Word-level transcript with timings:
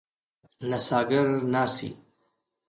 نڅاګر 0.69 1.27
ناڅي. 1.53 1.89